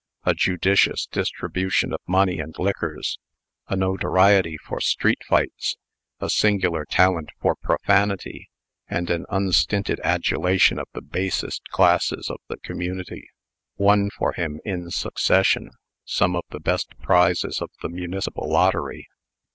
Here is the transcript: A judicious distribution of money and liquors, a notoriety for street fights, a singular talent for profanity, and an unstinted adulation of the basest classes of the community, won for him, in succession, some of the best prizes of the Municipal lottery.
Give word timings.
A 0.23 0.33
judicious 0.33 1.05
distribution 1.05 1.93
of 1.93 1.99
money 2.07 2.39
and 2.39 2.55
liquors, 2.57 3.19
a 3.67 3.75
notoriety 3.75 4.57
for 4.57 4.81
street 4.81 5.21
fights, 5.29 5.77
a 6.19 6.27
singular 6.27 6.85
talent 6.85 7.29
for 7.39 7.53
profanity, 7.55 8.49
and 8.89 9.11
an 9.11 9.27
unstinted 9.29 9.99
adulation 10.03 10.79
of 10.79 10.87
the 10.93 11.03
basest 11.03 11.67
classes 11.69 12.31
of 12.31 12.39
the 12.47 12.57
community, 12.57 13.29
won 13.77 14.09
for 14.09 14.31
him, 14.33 14.59
in 14.65 14.89
succession, 14.89 15.69
some 16.03 16.35
of 16.35 16.45
the 16.49 16.59
best 16.59 16.97
prizes 17.03 17.61
of 17.61 17.69
the 17.83 17.89
Municipal 17.89 18.49
lottery. 18.51 19.07